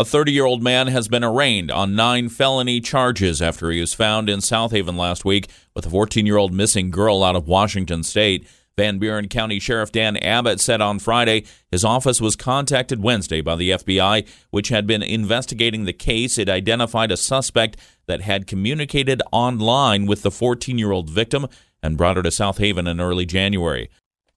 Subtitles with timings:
[0.00, 3.94] A 30 year old man has been arraigned on nine felony charges after he was
[3.94, 7.48] found in South Haven last week with a 14 year old missing girl out of
[7.48, 8.46] Washington state.
[8.76, 11.42] Van Buren County Sheriff Dan Abbott said on Friday
[11.72, 16.38] his office was contacted Wednesday by the FBI, which had been investigating the case.
[16.38, 17.76] It identified a suspect
[18.06, 21.48] that had communicated online with the 14 year old victim
[21.82, 23.90] and brought her to South Haven in early January.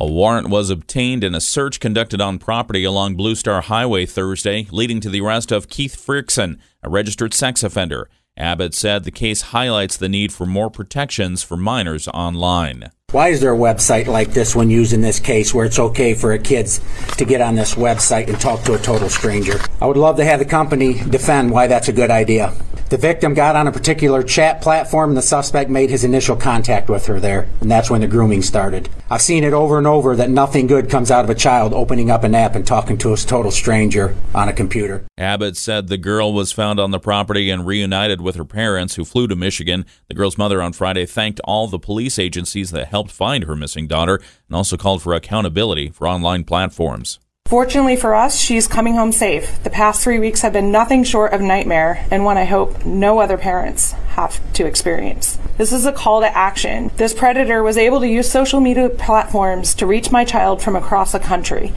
[0.00, 4.68] A warrant was obtained and a search conducted on property along Blue Star Highway Thursday,
[4.70, 8.08] leading to the arrest of Keith Ferguson, a registered sex offender.
[8.36, 12.92] Abbott said the case highlights the need for more protections for minors online.
[13.10, 16.14] Why is there a website like this when used in this case where it's okay
[16.14, 16.80] for a kids
[17.16, 19.58] to get on this website and talk to a total stranger?
[19.82, 22.54] I would love to have the company defend why that's a good idea.
[22.90, 26.88] The victim got on a particular chat platform and the suspect made his initial contact
[26.88, 28.88] with her there, and that's when the grooming started.
[29.10, 32.10] I've seen it over and over that nothing good comes out of a child opening
[32.10, 35.04] up an app and talking to a total stranger on a computer.
[35.18, 39.04] Abbott said the girl was found on the property and reunited with her parents who
[39.04, 39.84] flew to Michigan.
[40.06, 43.86] The girl's mother on Friday thanked all the police agencies that helped find her missing
[43.86, 47.18] daughter and also called for accountability for online platforms.
[47.48, 49.62] Fortunately for us, she's coming home safe.
[49.62, 53.20] The past three weeks have been nothing short of nightmare and one I hope no
[53.20, 55.38] other parents have to experience.
[55.56, 56.90] This is a call to action.
[56.96, 61.12] This predator was able to use social media platforms to reach my child from across
[61.12, 61.72] the country.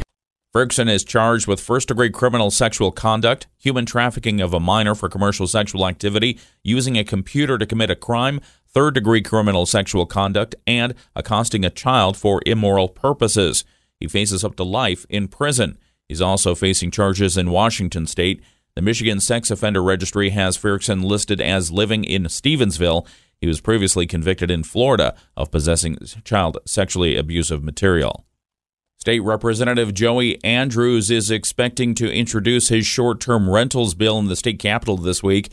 [0.52, 5.08] Ferguson is charged with first degree criminal sexual conduct, human trafficking of a minor for
[5.08, 10.53] commercial sexual activity, using a computer to commit a crime, third degree criminal sexual conduct,
[10.67, 13.64] and accosting a child for immoral purposes.
[14.02, 15.78] He faces up to life in prison.
[16.10, 18.42] He's also facing charges in Washington state.
[18.76, 23.08] The Michigan Sex Offender Registry has Ferguson listed as living in Stevensville.
[23.40, 28.26] He was previously convicted in Florida of possessing child sexually abusive material.
[28.98, 34.36] State Representative Joey Andrews is expecting to introduce his short term rentals bill in the
[34.36, 35.52] state capitol this week.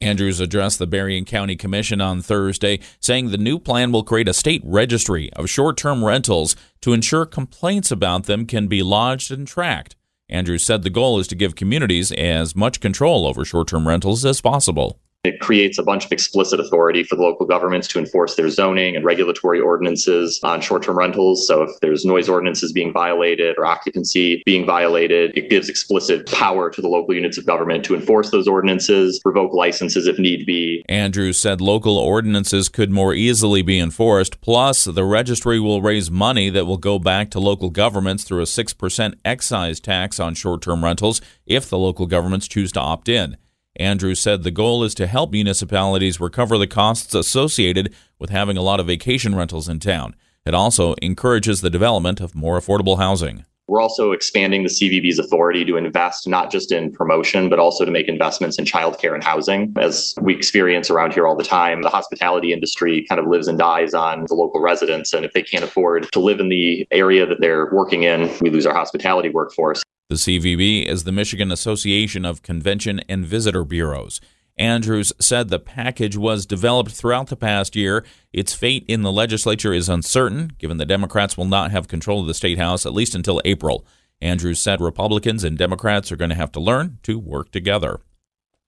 [0.00, 4.34] Andrews addressed the Berrien County Commission on Thursday, saying the new plan will create a
[4.34, 9.46] state registry of short term rentals to ensure complaints about them can be lodged and
[9.46, 9.96] tracked.
[10.28, 14.24] Andrews said the goal is to give communities as much control over short term rentals
[14.24, 15.00] as possible.
[15.28, 18.96] It creates a bunch of explicit authority for the local governments to enforce their zoning
[18.96, 21.46] and regulatory ordinances on short term rentals.
[21.46, 26.70] So if there's noise ordinances being violated or occupancy being violated, it gives explicit power
[26.70, 30.82] to the local units of government to enforce those ordinances, revoke licenses if need be.
[30.88, 34.40] Andrews said local ordinances could more easily be enforced.
[34.40, 38.44] Plus, the registry will raise money that will go back to local governments through a
[38.44, 43.36] 6% excise tax on short term rentals if the local governments choose to opt in.
[43.78, 48.62] Andrews said the goal is to help municipalities recover the costs associated with having a
[48.62, 50.16] lot of vacation rentals in town.
[50.44, 53.44] It also encourages the development of more affordable housing.
[53.68, 57.90] We're also expanding the CVB's authority to invest not just in promotion, but also to
[57.90, 59.74] make investments in childcare and housing.
[59.78, 63.58] As we experience around here all the time, the hospitality industry kind of lives and
[63.58, 65.12] dies on the local residents.
[65.12, 68.48] And if they can't afford to live in the area that they're working in, we
[68.48, 69.82] lose our hospitality workforce.
[70.08, 74.22] The CVB is the Michigan Association of Convention and Visitor Bureaus.
[74.56, 78.06] Andrews said the package was developed throughout the past year.
[78.32, 82.26] Its fate in the legislature is uncertain, given the Democrats will not have control of
[82.26, 83.84] the state house at least until April.
[84.22, 88.00] Andrews said Republicans and Democrats are going to have to learn to work together.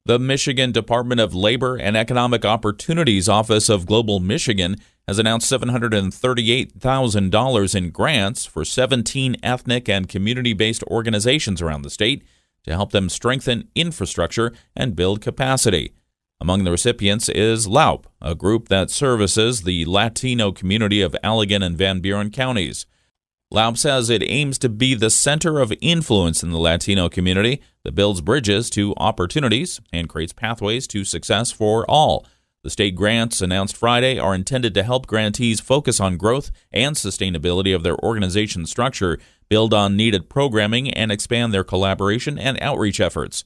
[0.05, 4.77] The Michigan Department of Labor and Economic Opportunities Office of Global Michigan
[5.11, 12.23] has announced $738,000 in grants for 17 ethnic and community based organizations around the state
[12.63, 15.93] to help them strengthen infrastructure and build capacity.
[16.41, 21.77] Among the recipients is LAUP, a group that services the Latino community of Allegan and
[21.77, 22.87] Van Buren counties.
[23.51, 27.97] LAUP says it aims to be the center of influence in the Latino community that
[27.97, 32.25] builds bridges to opportunities and creates pathways to success for all.
[32.63, 37.75] The state grants announced Friday are intended to help grantees focus on growth and sustainability
[37.75, 39.19] of their organization structure,
[39.49, 43.45] build on needed programming, and expand their collaboration and outreach efforts.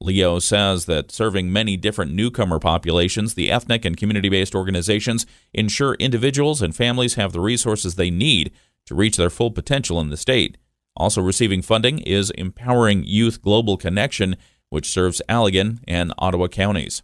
[0.00, 5.94] LEO says that serving many different newcomer populations, the ethnic and community based organizations ensure
[5.94, 8.52] individuals and families have the resources they need
[8.86, 10.58] to reach their full potential in the state.
[10.96, 14.36] Also receiving funding is Empowering Youth Global Connection,
[14.68, 17.02] which serves Allegan and Ottawa counties.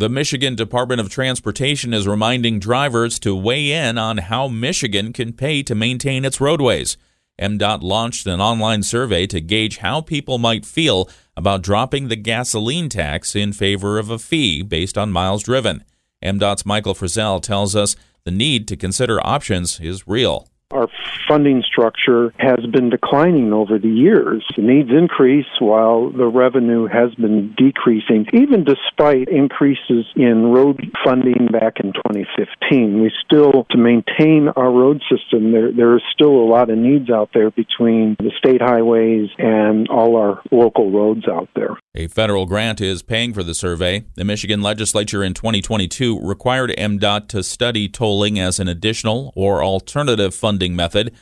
[0.00, 5.34] The Michigan Department of Transportation is reminding drivers to weigh in on how Michigan can
[5.34, 6.96] pay to maintain its roadways.
[7.38, 11.06] MDOT launched an online survey to gauge how people might feel
[11.36, 15.84] about dropping the gasoline tax in favor of a fee based on miles driven.
[16.24, 17.94] MDOT's Michael Frizzell tells us
[18.24, 20.48] the need to consider options is real.
[20.72, 20.86] Our
[21.26, 24.46] funding structure has been declining over the years.
[24.54, 31.48] The needs increase while the revenue has been decreasing, even despite increases in road funding
[31.50, 33.02] back in 2015.
[33.02, 37.10] We still, to maintain our road system, there, there is still a lot of needs
[37.10, 41.76] out there between the state highways and all our local roads out there.
[41.96, 44.04] A federal grant is paying for the survey.
[44.14, 50.32] The Michigan legislature in 2022 required MDOT to study tolling as an additional or alternative
[50.32, 51.14] funding method.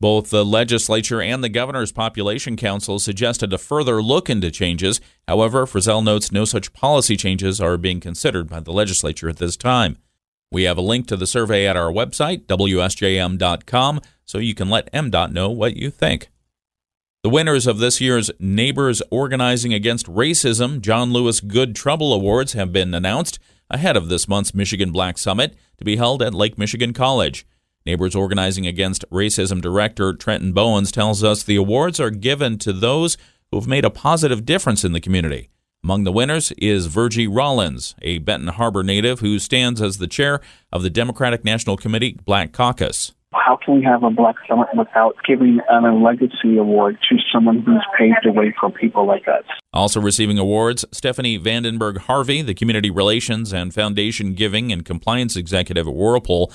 [0.00, 5.00] Both the legislature and the governor's population council suggested a further look into changes.
[5.28, 9.58] However, Frizzell notes no such policy changes are being considered by the legislature at this
[9.58, 9.98] time.
[10.50, 14.92] We have a link to the survey at our website, WSJM.com, so you can let
[14.92, 16.30] MDOT know what you think.
[17.22, 22.72] The winners of this year's Neighbors Organizing Against Racism John Lewis Good Trouble Awards have
[22.72, 26.94] been announced ahead of this month's Michigan Black Summit to be held at Lake Michigan
[26.94, 27.46] College.
[27.86, 33.16] Neighbors Organizing Against Racism Director Trenton Bowens tells us the awards are given to those
[33.50, 35.48] who have made a positive difference in the community.
[35.82, 40.40] Among the winners is Virgie Rollins, a Benton Harbor native who stands as the chair
[40.70, 45.16] of the Democratic National Committee Black Caucus how can we have a Black Summit without
[45.26, 49.44] giving a legacy award to someone who's paved the way for people like us?
[49.72, 55.86] Also receiving awards, Stephanie Vandenberg Harvey, the Community Relations and Foundation Giving and Compliance Executive
[55.86, 56.52] at Whirlpool.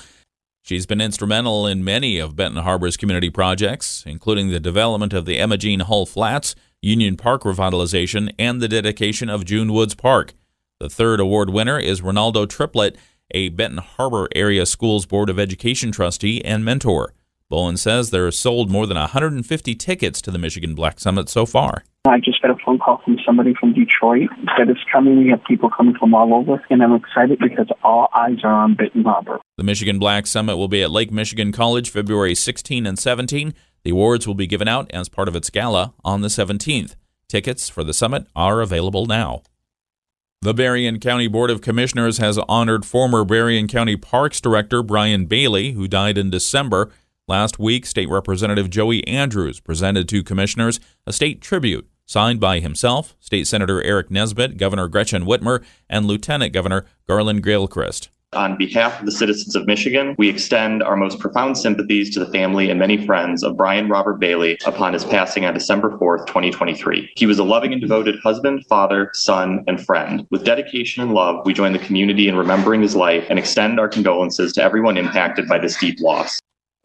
[0.66, 5.38] She's been instrumental in many of Benton Harbor's community projects, including the development of the
[5.38, 10.34] Emma Jean Hull Flats, Union Park revitalization, and the dedication of June Woods Park.
[10.80, 12.96] The third award winner is Ronaldo Triplett
[13.30, 17.14] a Benton Harbor Area Schools Board of Education trustee and mentor.
[17.48, 21.46] Bowen says there are sold more than 150 tickets to the Michigan Black Summit so
[21.46, 21.84] far.
[22.06, 25.18] I just got a phone call from somebody from Detroit that it's coming.
[25.18, 28.74] We have people coming from all over, and I'm excited because all eyes are on
[28.74, 29.40] Benton Harbor.
[29.56, 33.54] The Michigan Black Summit will be at Lake Michigan College February 16 and 17.
[33.84, 36.94] The awards will be given out as part of its gala on the 17th.
[37.28, 39.42] Tickets for the summit are available now.
[40.42, 45.72] The Berrien County Board of Commissioners has honored former Berrien County Parks Director Brian Bailey,
[45.72, 46.92] who died in December.
[47.26, 53.14] Last week, State Representative Joey Andrews presented to commissioners a state tribute signed by himself,
[53.20, 58.08] State Senator Aric Nesbitt, Governor Gretchen Whitmer, and Lieutenant Governor Garlin Gilchrist.
[58.32, 62.30] On behalf of the citizens of Michigan, we extend our most profound sympathies to the
[62.32, 67.12] family and many friends of Brian Robert Bailey upon his passing on December 4th, 2023.
[67.16, 70.26] He was a loving and devoted husband, father, son, and friend.
[70.30, 73.88] With dedication and love, we join the community in remembering his life and extend our
[73.88, 76.38] condolences to everyone impacted by this deep loss.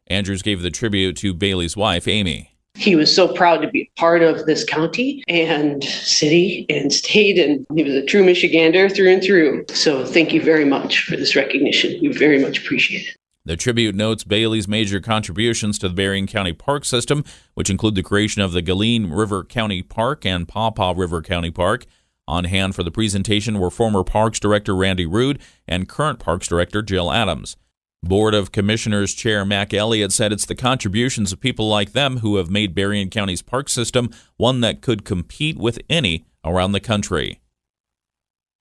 [0.07, 2.50] Andrews gave the tribute to Bailey's wife, Amy.
[2.75, 7.65] He was so proud to be part of this county and city and state, and
[7.75, 9.65] he was a true Michigander through and through.
[9.69, 11.99] So thank you very much for this recognition.
[12.01, 13.15] We very much appreciate it.
[13.43, 17.23] The tribute notes Bailey's major contributions to the Berrien County Park System,
[17.55, 21.49] which include the creation of the Galien River County Park and Paw Paw River County
[21.49, 21.85] Park.
[22.27, 26.83] On hand for the presentation were former Parks Director Randy Rude and current Parks Director
[26.83, 27.57] Jill Adams.
[28.03, 32.37] Board of Commissioners Chair Mac Elliott said it's the contributions of people like them who
[32.37, 37.39] have made Berrien County's park system one that could compete with any around the country.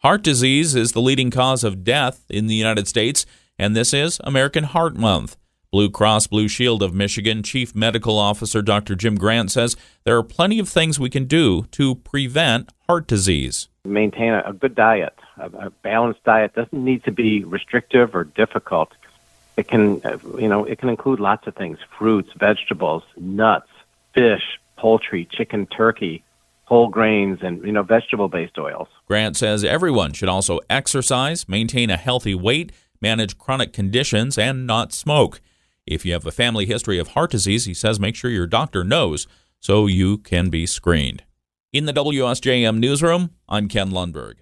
[0.03, 3.25] Heart disease is the leading cause of death in the United States,
[3.59, 5.39] and this is American Heart Month.
[5.73, 8.95] Blue Cross Blue Shield of Michigan Chief Medical Officer Dr.
[8.95, 13.69] Jim Grant says there are plenty of things we can do to prevent heart disease.
[13.87, 15.15] Maintain a good diet.
[15.39, 18.91] A balanced diet doesn't need to be restrictive or difficult
[19.57, 20.01] it can,
[20.39, 23.69] you know, it can include lots of things: fruits, vegetables, nuts,
[24.15, 26.23] fish, poultry, chicken, turkey,
[26.65, 28.89] whole grains, and you know, vegetable-based oils.
[29.07, 34.93] Grant says everyone should also exercise, maintain a healthy weight, manage chronic conditions, and not
[34.93, 35.41] smoke.
[35.87, 38.85] If you have a family history of heart disease, he says make sure your doctor
[38.85, 39.27] knows
[39.59, 41.25] so you can be screened.
[41.73, 44.37] In the WSJM newsroom, I'm Ken Lundberg.